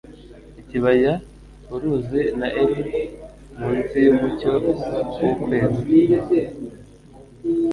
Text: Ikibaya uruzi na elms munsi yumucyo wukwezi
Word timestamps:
Ikibaya 0.61 1.13
uruzi 1.73 2.21
na 2.39 2.47
elms 2.61 2.95
munsi 3.57 3.95
yumucyo 4.05 4.51
wukwezi 4.61 5.81